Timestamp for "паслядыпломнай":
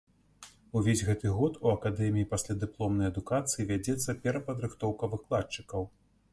2.33-3.11